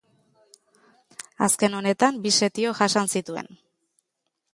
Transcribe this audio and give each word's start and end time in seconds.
Azken 1.47 1.75
honetan 1.79 2.17
bi 2.23 2.31
setio 2.39 2.73
jasan 2.81 3.13
zituen. 3.17 3.53